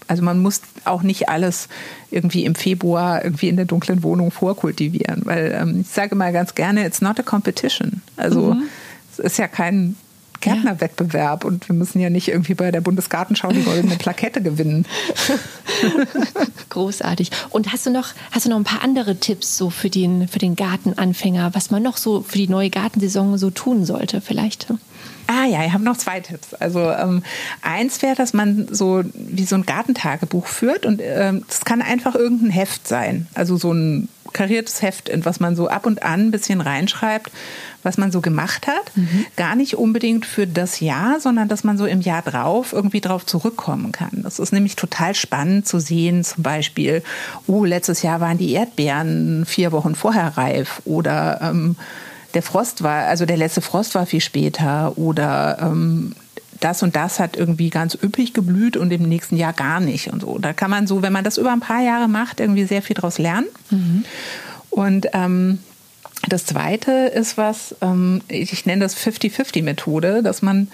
[0.09, 1.69] also man muss auch nicht alles
[2.11, 6.53] irgendwie im Februar irgendwie in der dunklen Wohnung vorkultivieren, weil ähm, ich sage mal ganz
[6.55, 8.01] gerne, it's not a competition.
[8.17, 8.63] Also mhm
[9.13, 9.95] es ist ja kein
[10.43, 14.85] Gärtnerwettbewerb und wir müssen ja nicht irgendwie bei der Bundesgartenschau die goldene Plakette gewinnen.
[16.69, 17.31] Großartig.
[17.49, 20.39] Und hast du noch, hast du noch ein paar andere Tipps so für den, für
[20.39, 24.67] den Gartenanfänger, was man noch so für die neue Gartensaison so tun sollte vielleicht?
[25.27, 26.53] Ah ja, ich habe noch zwei Tipps.
[26.55, 27.23] Also ähm,
[27.61, 32.15] eins wäre, dass man so wie so ein Gartentagebuch führt und ähm, das kann einfach
[32.15, 33.27] irgendein Heft sein.
[33.33, 37.31] Also so ein kariertes Heft, in was man so ab und an ein bisschen reinschreibt,
[37.83, 38.95] was man so gemacht hat.
[38.95, 39.25] Mhm.
[39.35, 43.25] Gar nicht unbedingt für das Jahr, sondern dass man so im Jahr drauf irgendwie drauf
[43.25, 44.21] zurückkommen kann.
[44.23, 47.03] Das ist nämlich total spannend zu sehen, zum Beispiel,
[47.47, 51.75] oh, letztes Jahr waren die Erdbeeren vier Wochen vorher reif oder ähm,
[52.33, 56.15] der Frost war, also der letzte Frost war viel später oder ähm,
[56.59, 60.21] das und das hat irgendwie ganz üppig geblüht und im nächsten Jahr gar nicht und
[60.21, 60.37] so.
[60.39, 62.95] Da kann man so, wenn man das über ein paar Jahre macht, irgendwie sehr viel
[62.95, 63.47] daraus lernen.
[63.69, 64.05] Mhm.
[64.69, 65.59] Und ähm,
[66.27, 70.69] das Zweite ist was, ähm, ich nenne das 50-50-Methode, dass man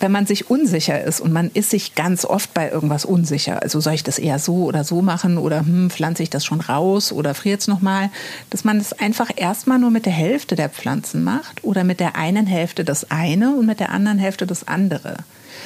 [0.00, 3.80] wenn man sich unsicher ist und man ist sich ganz oft bei irgendwas unsicher, also
[3.80, 7.12] soll ich das eher so oder so machen oder hm, pflanze ich das schon raus
[7.12, 8.10] oder friert es nochmal,
[8.50, 12.00] dass man es das einfach erstmal nur mit der Hälfte der Pflanzen macht oder mit
[12.00, 15.16] der einen Hälfte das eine und mit der anderen Hälfte das andere.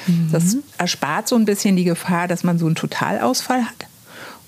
[0.07, 0.31] Mhm.
[0.33, 3.87] Das erspart so ein bisschen die Gefahr, dass man so einen Totalausfall hat.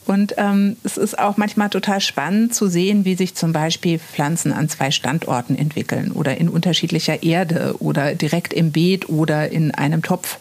[0.06, 4.52] Und ähm, es ist auch manchmal total spannend zu sehen, wie sich zum Beispiel Pflanzen
[4.52, 10.02] an zwei Standorten entwickeln oder in unterschiedlicher Erde oder direkt im Beet oder in einem
[10.02, 10.38] Topf.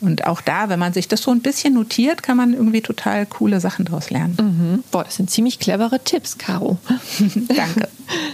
[0.00, 3.24] Und auch da, wenn man sich das so ein bisschen notiert, kann man irgendwie total
[3.24, 4.36] coole Sachen daraus lernen.
[4.38, 4.84] Mhm.
[4.90, 6.78] Boah, das sind ziemlich clevere Tipps, Caro.
[7.48, 7.88] Danke.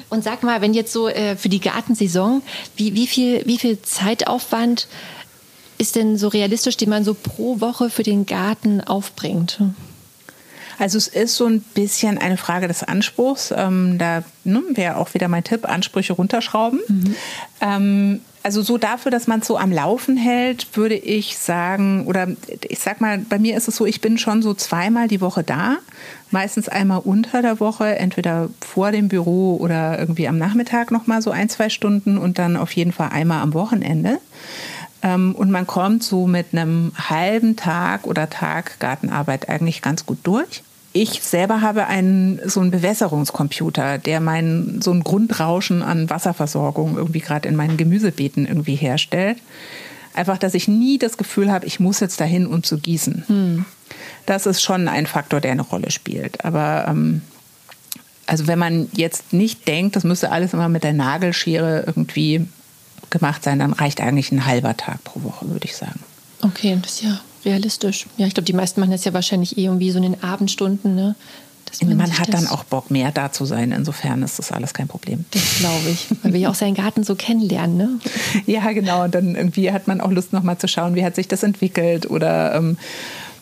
[0.08, 2.42] Und sag mal, wenn jetzt so äh, für die Gartensaison,
[2.76, 4.88] wie, wie, viel, wie viel Zeitaufwand
[5.78, 9.60] ist denn so realistisch, den man so pro Woche für den Garten aufbringt?
[10.82, 13.54] Also es ist so ein bisschen eine Frage des Anspruchs.
[13.56, 16.80] Ähm, da ne, wäre auch wieder mein Tipp, Ansprüche runterschrauben.
[16.88, 17.14] Mhm.
[17.60, 22.26] Ähm, also so dafür, dass man es so am Laufen hält, würde ich sagen, oder
[22.68, 25.44] ich sag mal, bei mir ist es so, ich bin schon so zweimal die Woche
[25.44, 25.76] da,
[26.32, 31.30] meistens einmal unter der Woche, entweder vor dem Büro oder irgendwie am Nachmittag nochmal so
[31.30, 34.18] ein, zwei Stunden und dann auf jeden Fall einmal am Wochenende.
[35.00, 40.18] Ähm, und man kommt so mit einem halben Tag oder Tag Gartenarbeit eigentlich ganz gut
[40.24, 46.96] durch ich selber habe einen so einen Bewässerungscomputer, der mein so ein Grundrauschen an Wasserversorgung
[46.96, 49.38] irgendwie gerade in meinen Gemüsebeeten irgendwie herstellt.
[50.14, 53.24] Einfach, dass ich nie das Gefühl habe, ich muss jetzt dahin, um zu gießen.
[53.26, 53.64] Hm.
[54.26, 56.44] Das ist schon ein Faktor, der eine Rolle spielt.
[56.44, 57.22] Aber ähm,
[58.26, 62.46] also wenn man jetzt nicht denkt, das müsste alles immer mit der Nagelschere irgendwie
[63.08, 66.00] gemacht sein, dann reicht eigentlich ein halber Tag pro Woche, würde ich sagen.
[66.42, 68.06] Okay, das ist ja realistisch.
[68.16, 70.94] Ja, ich glaube, die meisten machen das ja wahrscheinlich eh irgendwie so in den Abendstunden,
[70.94, 71.14] ne?
[71.80, 73.72] Man, man hat dann auch Bock, mehr da zu sein.
[73.72, 75.24] Insofern ist das alles kein Problem.
[75.30, 76.06] Das glaube ich.
[76.22, 77.98] Weil wir ja auch seinen Garten so kennenlernen, ne?
[78.46, 79.04] ja, genau.
[79.04, 82.10] Und dann irgendwie hat man auch Lust, nochmal zu schauen, wie hat sich das entwickelt.
[82.10, 82.76] Oder ähm,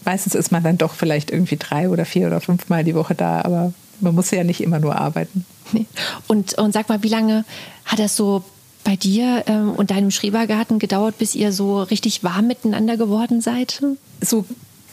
[0.05, 3.43] meistens ist man dann doch vielleicht irgendwie drei oder vier oder fünfmal die Woche da.
[3.43, 5.45] Aber man muss ja nicht immer nur arbeiten.
[5.73, 5.87] Nee.
[6.27, 7.45] Und, und sag mal, wie lange
[7.85, 8.45] hat das so
[8.85, 13.83] bei dir ähm, und deinem Schrebergarten gedauert, bis ihr so richtig warm miteinander geworden seid?
[14.21, 14.45] So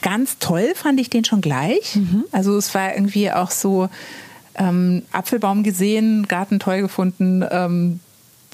[0.02, 1.96] ganz toll fand ich den schon gleich.
[1.96, 2.24] Mhm.
[2.32, 3.88] Also es war irgendwie auch so
[4.56, 8.00] ähm, Apfelbaum gesehen, Garten toll gefunden, ähm,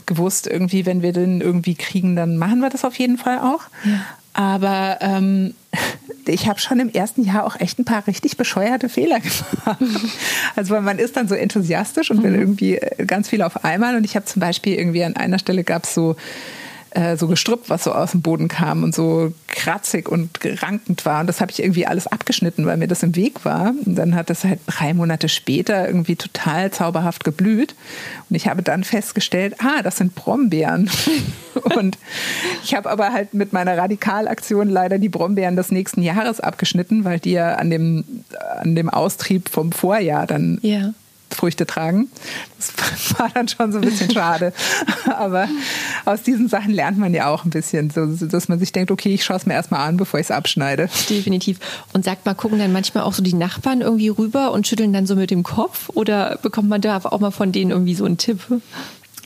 [0.06, 3.62] gewusst irgendwie, wenn wir den irgendwie kriegen, dann machen wir das auf jeden Fall auch.
[3.84, 4.00] Ja.
[4.34, 5.54] Aber ähm,
[6.26, 9.78] ich habe schon im ersten Jahr auch echt ein paar richtig bescheuerte Fehler gemacht.
[10.56, 12.40] Also weil man ist dann so enthusiastisch und will mhm.
[12.40, 13.96] irgendwie äh, ganz viel auf einmal.
[13.96, 16.16] Und ich habe zum Beispiel irgendwie an einer Stelle gab es so
[16.94, 21.20] äh, so Gestrüpp, was so aus dem Boden kam und so kratzig und rankend war.
[21.20, 23.74] Und das habe ich irgendwie alles abgeschnitten, weil mir das im Weg war.
[23.84, 27.74] Und dann hat das halt drei Monate später irgendwie total zauberhaft geblüht.
[28.30, 30.90] Und ich habe dann festgestellt, ah, das sind Brombeeren.
[31.76, 31.98] und
[32.62, 37.18] ich habe aber halt mit meiner Radikalaktion leider die Brombeeren des nächsten Jahres abgeschnitten, weil
[37.18, 38.04] die ja an dem,
[38.60, 40.94] an dem Austrieb vom Vorjahr dann ja.
[41.34, 42.10] Früchte tragen.
[42.56, 42.72] Das
[43.18, 44.52] war dann schon so ein bisschen schade.
[45.16, 45.48] Aber
[46.04, 49.12] aus diesen Sachen lernt man ja auch ein bisschen, so, dass man sich denkt, okay,
[49.12, 50.88] ich schaue es mir erstmal an, bevor ich es abschneide.
[51.08, 51.58] Definitiv.
[51.92, 55.06] Und sagt mal, gucken dann manchmal auch so die Nachbarn irgendwie rüber und schütteln dann
[55.06, 55.90] so mit dem Kopf?
[55.94, 58.40] Oder bekommt man da auch mal von denen irgendwie so einen Tipp?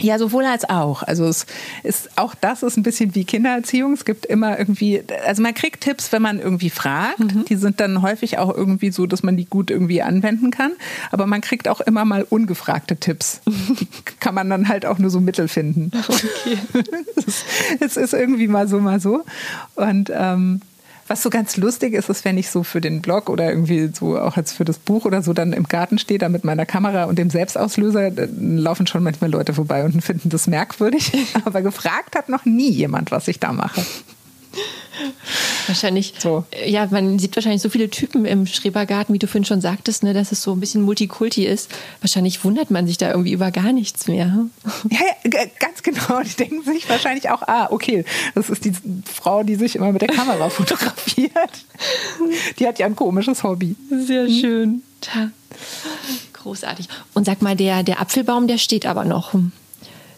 [0.00, 1.02] Ja, sowohl als auch.
[1.02, 1.46] Also es
[1.82, 3.94] ist auch das ist ein bisschen wie Kindererziehung.
[3.94, 7.18] Es gibt immer irgendwie, also man kriegt Tipps, wenn man irgendwie fragt.
[7.18, 7.44] Mhm.
[7.46, 10.72] Die sind dann häufig auch irgendwie so, dass man die gut irgendwie anwenden kann.
[11.11, 13.40] Aber man kriegt auch immer mal ungefragte Tipps.
[13.46, 13.88] Die
[14.20, 15.90] kann man dann halt auch nur so Mittel finden.
[16.08, 16.58] Okay.
[17.80, 19.24] es ist irgendwie mal so, mal so.
[19.74, 20.61] Und ähm,
[21.09, 24.18] was so ganz lustig ist, ist, wenn ich so für den Blog oder irgendwie so
[24.18, 27.05] auch als für das Buch oder so dann im Garten stehe, da mit meiner Kamera
[27.05, 31.12] und dem Selbstauslöser, dann laufen schon manchmal Leute vorbei und finden das merkwürdig.
[31.44, 33.85] Aber gefragt hat noch nie jemand, was ich da mache.
[35.66, 36.44] Wahrscheinlich, so.
[36.66, 40.14] ja, man sieht wahrscheinlich so viele Typen im Schrebergarten, wie du vorhin schon sagtest, ne,
[40.14, 41.71] dass es so ein bisschen Multikulti ist.
[42.01, 44.47] Wahrscheinlich wundert man sich da irgendwie über gar nichts mehr.
[44.90, 46.21] Ja, ja ganz genau.
[46.23, 48.73] Die denken sich wahrscheinlich auch, ah, okay, das ist die
[49.05, 51.33] Frau, die sich immer mit der Kamera fotografiert.
[52.59, 53.77] Die hat ja ein komisches Hobby.
[53.90, 54.40] Sehr hm?
[54.40, 54.83] schön.
[55.01, 55.31] Tja.
[56.33, 56.88] Großartig.
[57.14, 59.35] Und sag mal, der, der Apfelbaum, der steht aber noch.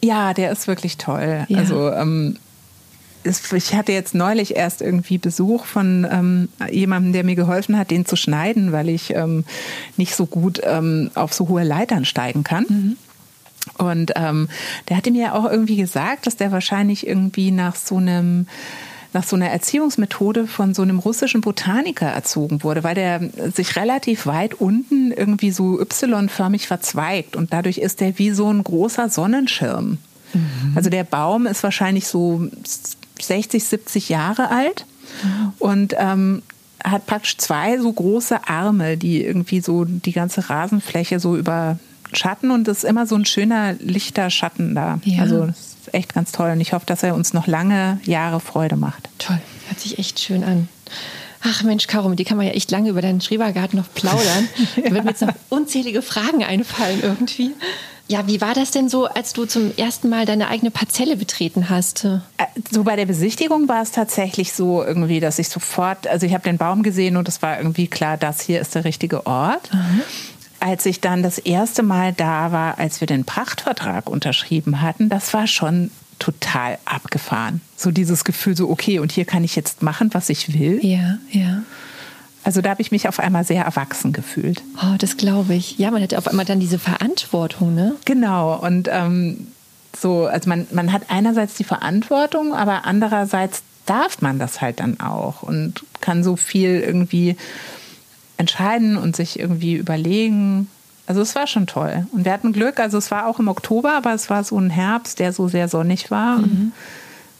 [0.02, 1.46] Ja, der ist wirklich toll.
[1.48, 1.58] Ja.
[1.58, 2.36] Also ähm,
[3.24, 8.06] ich hatte jetzt neulich erst irgendwie Besuch von ähm, jemandem, der mir geholfen hat, den
[8.06, 9.44] zu schneiden, weil ich ähm,
[9.96, 12.66] nicht so gut ähm, auf so hohe Leitern steigen kann.
[12.68, 12.96] Mhm.
[13.76, 14.48] Und ähm,
[14.88, 18.46] der hatte mir auch irgendwie gesagt, dass der wahrscheinlich irgendwie nach so einem
[19.12, 23.20] nach so einer Erziehungsmethode von so einem russischen Botaniker erzogen wurde, weil der
[23.52, 28.62] sich relativ weit unten irgendwie so Y-förmig verzweigt und dadurch ist der wie so ein
[28.62, 29.98] großer Sonnenschirm.
[30.32, 30.72] Mhm.
[30.76, 32.48] Also der Baum ist wahrscheinlich so
[33.24, 34.84] 60, 70 Jahre alt
[35.58, 36.42] und ähm,
[36.82, 42.68] hat praktisch zwei so große Arme, die irgendwie so die ganze Rasenfläche so überschatten und
[42.68, 44.98] es ist immer so ein schöner lichter Schatten da.
[45.04, 45.22] Ja.
[45.22, 48.40] Also das ist echt ganz toll und ich hoffe, dass er uns noch lange Jahre
[48.40, 49.08] Freude macht.
[49.18, 50.68] Toll, hört sich echt schön an.
[51.42, 54.48] Ach Mensch, Caro, dir kann man ja echt lange über deinen Schrebergarten noch plaudern.
[54.56, 54.64] ja.
[54.76, 57.52] Da werden mir jetzt noch unzählige Fragen einfallen irgendwie.
[58.10, 61.70] Ja, wie war das denn so, als du zum ersten Mal deine eigene Parzelle betreten
[61.70, 62.04] hast?
[62.04, 62.18] Äh,
[62.68, 66.42] so bei der Besichtigung war es tatsächlich so irgendwie, dass ich sofort, also ich habe
[66.42, 69.72] den Baum gesehen und es war irgendwie klar, das hier ist der richtige Ort.
[69.72, 70.00] Mhm.
[70.58, 75.32] Als ich dann das erste Mal da war, als wir den Pachtvertrag unterschrieben hatten, das
[75.32, 77.60] war schon total abgefahren.
[77.76, 80.84] So dieses Gefühl, so okay, und hier kann ich jetzt machen, was ich will.
[80.84, 81.62] Ja, ja.
[82.42, 84.62] Also da habe ich mich auf einmal sehr erwachsen gefühlt.
[84.82, 85.78] Oh, das glaube ich.
[85.78, 87.94] Ja, man hat auf einmal dann diese Verantwortung, ne?
[88.06, 88.58] Genau.
[88.58, 89.48] Und ähm,
[89.98, 95.00] so, also man, man hat einerseits die Verantwortung, aber andererseits darf man das halt dann
[95.00, 97.36] auch und kann so viel irgendwie
[98.36, 100.68] entscheiden und sich irgendwie überlegen.
[101.06, 102.06] Also es war schon toll.
[102.12, 104.70] Und wir hatten Glück, also es war auch im Oktober, aber es war so ein
[104.70, 106.38] Herbst, der so sehr sonnig war.
[106.38, 106.72] Mhm.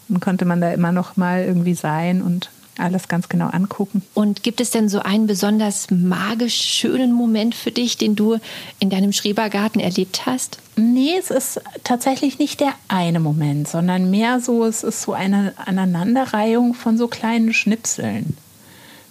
[0.08, 4.02] Und dann konnte man da immer noch mal irgendwie sein und alles ganz genau angucken.
[4.14, 8.38] Und gibt es denn so einen besonders magisch schönen Moment für dich, den du
[8.78, 10.58] in deinem Schrebergarten erlebt hast?
[10.76, 15.52] Nee, es ist tatsächlich nicht der eine Moment, sondern mehr so, es ist so eine
[15.56, 18.36] Aneinanderreihung von so kleinen Schnipseln.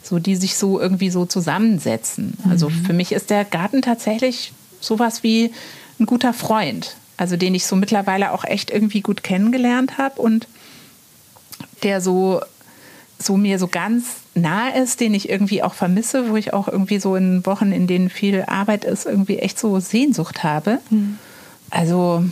[0.01, 2.37] So, die sich so irgendwie so zusammensetzen.
[2.49, 2.75] Also mhm.
[2.75, 5.51] Also für mich ist der Garten tatsächlich sowas wie
[5.99, 6.95] ein guter Freund.
[7.17, 10.47] Also den ich so mittlerweile auch echt irgendwie gut kennengelernt habe und
[11.83, 12.41] der so
[13.21, 16.99] so mir so ganz nah ist, den ich irgendwie auch vermisse, wo ich auch irgendwie
[16.99, 20.79] so in Wochen, in denen viel Arbeit ist, irgendwie echt so Sehnsucht habe.
[20.89, 21.17] Mhm.
[21.69, 22.23] Also,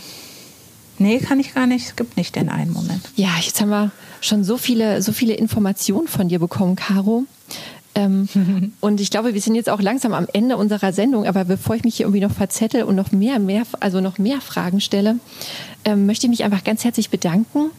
[0.98, 1.86] nee, kann ich gar nicht.
[1.86, 3.02] Es gibt nicht den einen Moment.
[3.16, 7.24] Ja, jetzt haben wir schon so viele, so viele Informationen von dir bekommen, Caro.
[7.94, 8.28] Ähm,
[8.80, 11.84] und ich glaube, wir sind jetzt auch langsam am Ende unserer Sendung, aber bevor ich
[11.84, 15.18] mich hier irgendwie noch verzettel und noch mehr, mehr, also noch mehr Fragen stelle,
[15.84, 17.70] ähm, möchte ich mich einfach ganz herzlich bedanken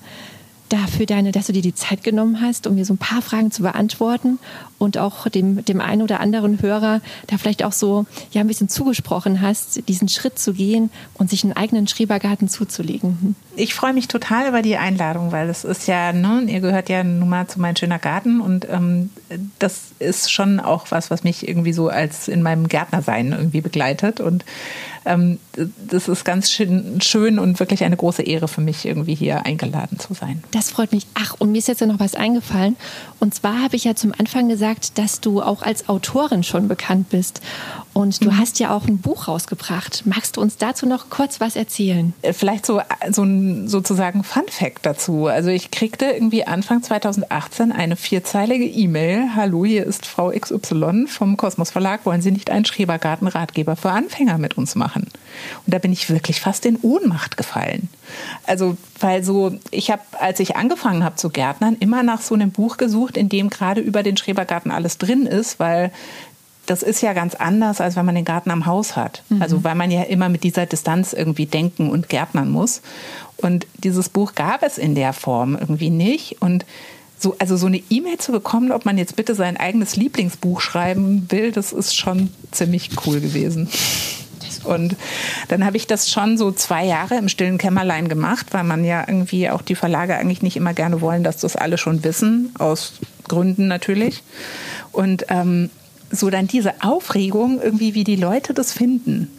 [0.69, 3.51] dafür deine, dass du dir die Zeit genommen hast, um mir so ein paar Fragen
[3.51, 4.39] zu beantworten
[4.77, 8.69] und auch dem, dem einen oder anderen Hörer da vielleicht auch so ja ein bisschen
[8.69, 13.36] zugesprochen hast, diesen Schritt zu gehen und sich einen eigenen Schrebergarten zuzulegen.
[13.55, 17.03] Ich freue mich total über die Einladung, weil das ist ja, ne, ihr gehört ja
[17.03, 19.10] nun mal zu mein schöner Garten und ähm,
[19.60, 24.21] das ist schon auch was, was mich irgendwie so als in meinem Gärtnersein irgendwie begleitet
[24.21, 24.45] und
[25.05, 25.39] ähm,
[25.89, 29.97] das ist ganz schön, schön und wirklich eine große Ehre für mich, irgendwie hier eingeladen
[29.99, 30.43] zu sein.
[30.51, 31.08] Das freut mich.
[31.13, 32.76] Ach, und mir ist jetzt ja noch was eingefallen.
[33.19, 37.10] Und zwar habe ich ja zum Anfang gesagt, dass du auch als Autorin schon bekannt
[37.10, 37.41] bist.
[37.93, 38.38] Und du mhm.
[38.38, 40.04] hast ja auch ein Buch rausgebracht.
[40.06, 42.13] Magst du uns dazu noch kurz was erzählen?
[42.22, 45.28] Äh, vielleicht so, so ein sozusagen Fun Fact dazu.
[45.28, 49.36] Also ich kriegte irgendwie Anfang 2018 eine vierzeilige E-Mail.
[49.36, 52.06] Hallo, hier ist Frau XY vom Kosmos Verlag.
[52.06, 55.08] Wollen Sie nicht einen Schrebergarten-Ratgeber für Anfänger mit uns machen?
[55.65, 57.89] Und da bin ich wirklich fast in Ohnmacht gefallen.
[58.45, 62.52] Also, weil so, ich habe, als ich angefangen habe zu Gärtnern, immer nach so einem
[62.52, 65.91] Buch gesucht, in dem gerade über den Schrebergarten alles drin ist, weil
[66.69, 69.24] das ist ja ganz anders, als wenn man den Garten am Haus hat.
[69.30, 69.41] Mhm.
[69.41, 72.82] Also weil man ja immer mit dieser Distanz irgendwie denken und gärtnern muss.
[73.38, 76.41] Und dieses Buch gab es in der Form irgendwie nicht.
[76.41, 76.65] Und
[77.17, 81.26] so, also so eine E-Mail zu bekommen, ob man jetzt bitte sein eigenes Lieblingsbuch schreiben
[81.30, 83.69] will, das ist schon ziemlich cool gewesen.
[84.63, 84.95] Und
[85.48, 89.04] dann habe ich das schon so zwei Jahre im stillen Kämmerlein gemacht, weil man ja
[89.08, 92.93] irgendwie auch die Verlage eigentlich nicht immer gerne wollen, dass das alle schon wissen, aus
[93.28, 94.24] Gründen natürlich.
[94.91, 95.69] Und ähm,
[96.12, 99.30] so dann diese Aufregung, irgendwie wie die Leute das finden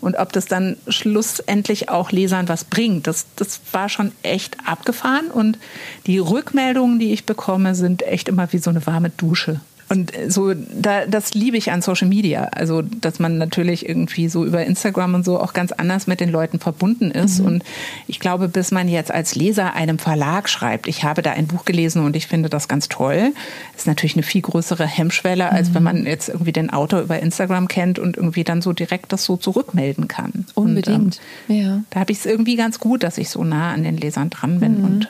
[0.00, 3.06] und ob das dann schlussendlich auch Lesern was bringt.
[3.06, 5.58] Das, das war schon echt abgefahren und
[6.06, 9.60] die Rückmeldungen, die ich bekomme, sind echt immer wie so eine warme Dusche.
[9.88, 12.44] Und so, da, das liebe ich an Social Media.
[12.52, 16.30] Also, dass man natürlich irgendwie so über Instagram und so auch ganz anders mit den
[16.30, 17.40] Leuten verbunden ist.
[17.40, 17.46] Mhm.
[17.46, 17.64] Und
[18.06, 21.64] ich glaube, bis man jetzt als Leser einem Verlag schreibt, ich habe da ein Buch
[21.64, 23.32] gelesen und ich finde das ganz toll,
[23.76, 25.74] ist natürlich eine viel größere Hemmschwelle, als mhm.
[25.74, 29.24] wenn man jetzt irgendwie den Autor über Instagram kennt und irgendwie dann so direkt das
[29.24, 30.44] so zurückmelden kann.
[30.54, 30.98] Unbedingt.
[30.98, 31.82] Und, ähm, ja.
[31.90, 34.60] Da habe ich es irgendwie ganz gut, dass ich so nah an den Lesern dran
[34.60, 34.84] bin mhm.
[34.84, 35.08] und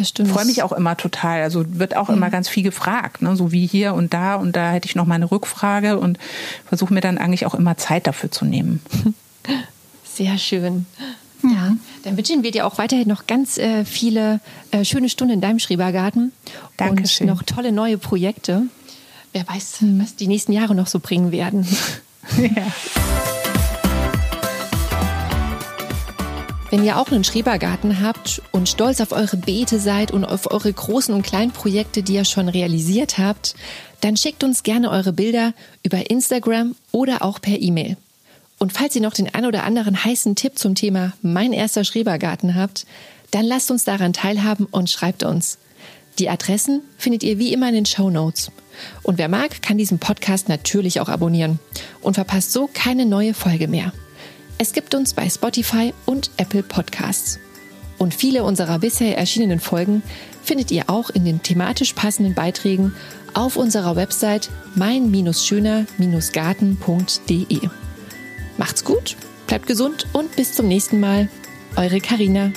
[0.00, 0.28] das stimmt.
[0.28, 1.42] Ich freue mich auch immer total.
[1.42, 2.14] Also wird auch mhm.
[2.14, 3.36] immer ganz viel gefragt, ne?
[3.36, 6.18] so wie hier und da und da hätte ich noch mal eine Rückfrage und
[6.66, 8.80] versuche mir dann eigentlich auch immer Zeit dafür zu nehmen.
[10.04, 10.86] Sehr schön.
[11.42, 15.40] Ja, dann wünschen wir dir auch weiterhin noch ganz äh, viele äh, schöne Stunden in
[15.40, 16.32] deinem Schrebergarten
[16.76, 17.28] Dankeschön.
[17.28, 18.62] und noch tolle neue Projekte.
[19.32, 21.66] Wer weiß, was die nächsten Jahre noch so bringen werden.
[22.38, 23.29] ja.
[26.70, 30.72] Wenn ihr auch einen Schrebergarten habt und stolz auf eure Beete seid und auf eure
[30.72, 33.56] großen und kleinen Projekte, die ihr schon realisiert habt,
[34.00, 35.52] dann schickt uns gerne eure Bilder
[35.82, 37.96] über Instagram oder auch per E-Mail.
[38.58, 42.54] Und falls ihr noch den ein oder anderen heißen Tipp zum Thema Mein erster Schrebergarten
[42.54, 42.86] habt,
[43.32, 45.58] dann lasst uns daran teilhaben und schreibt uns.
[46.20, 48.52] Die Adressen findet ihr wie immer in den Show Notes.
[49.02, 51.58] Und wer mag, kann diesen Podcast natürlich auch abonnieren
[52.00, 53.92] und verpasst so keine neue Folge mehr.
[54.62, 57.38] Es gibt uns bei Spotify und Apple Podcasts.
[57.96, 60.02] Und viele unserer bisher erschienenen Folgen
[60.42, 62.94] findet ihr auch in den thematisch passenden Beiträgen
[63.32, 67.68] auf unserer Website mein-schöner-garten.de.
[68.58, 71.30] Macht's gut, bleibt gesund und bis zum nächsten Mal.
[71.76, 72.52] Eure Karina.